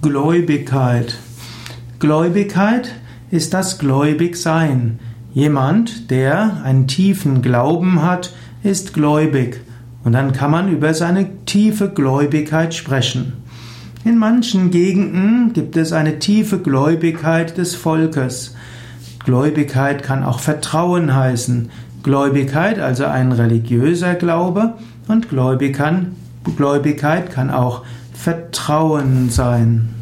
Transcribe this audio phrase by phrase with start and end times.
[0.00, 1.18] Gläubigkeit.
[1.98, 2.94] Gläubigkeit
[3.32, 5.00] ist das Gläubigsein.
[5.34, 8.32] Jemand, der einen tiefen Glauben hat,
[8.62, 9.60] ist gläubig.
[10.04, 13.32] Und dann kann man über seine tiefe Gläubigkeit sprechen.
[14.04, 18.54] In manchen Gegenden gibt es eine tiefe Gläubigkeit des Volkes.
[19.24, 21.70] Gläubigkeit kann auch Vertrauen heißen.
[22.04, 24.74] Gläubigkeit, also ein religiöser Glaube,
[25.08, 27.82] und Gläubigkeit kann auch
[28.18, 29.94] Vertrauen sein.